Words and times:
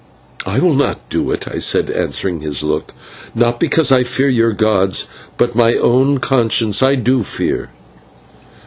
"I 0.47 0.57
will 0.57 0.73
not 0.73 1.07
do 1.11 1.29
it," 1.29 1.47
I 1.47 1.59
said, 1.59 1.91
answering 1.91 2.39
his 2.39 2.63
look, 2.63 2.95
"not 3.35 3.59
because 3.59 3.91
I 3.91 4.03
fear 4.03 4.29
your 4.29 4.51
gods, 4.51 5.05
but 5.37 5.53
my 5.53 5.73
own 5.75 6.17
conscience 6.17 6.81
I 6.81 6.95
do 6.95 7.21
fear." 7.21 7.69